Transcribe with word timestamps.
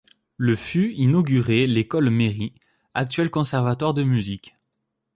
Le 0.37 0.55
fut 0.55 0.93
inaugurée 0.93 1.67
l’école-mairie, 1.67 2.55
actuel 2.95 3.29
conservatoire 3.29 3.93
de 3.93 4.01
musique. 4.01 4.55